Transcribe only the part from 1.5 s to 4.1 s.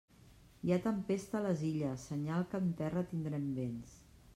Illes, senyal que en terra tindrem vents.